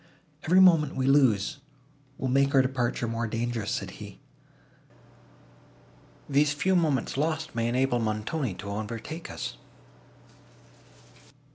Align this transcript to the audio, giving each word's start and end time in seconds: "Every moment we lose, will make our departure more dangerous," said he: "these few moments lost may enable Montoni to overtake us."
"Every 0.41 0.59
moment 0.59 0.95
we 0.95 1.05
lose, 1.05 1.57
will 2.17 2.27
make 2.27 2.55
our 2.55 2.63
departure 2.63 3.07
more 3.07 3.27
dangerous," 3.27 3.69
said 3.69 3.91
he: 4.01 4.17
"these 6.27 6.53
few 6.53 6.75
moments 6.75 7.17
lost 7.17 7.53
may 7.53 7.67
enable 7.67 7.99
Montoni 7.99 8.55
to 8.55 8.71
overtake 8.71 9.29
us." 9.29 9.57